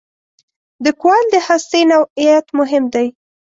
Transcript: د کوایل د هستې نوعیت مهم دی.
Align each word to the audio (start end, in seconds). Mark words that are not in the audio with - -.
د 0.83 0.85
کوایل 1.01 1.25
د 1.33 1.37
هستې 1.47 1.81
نوعیت 1.91 2.45
مهم 2.59 2.83
دی. 2.93 3.07